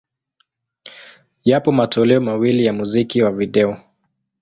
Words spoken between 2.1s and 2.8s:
mawili ya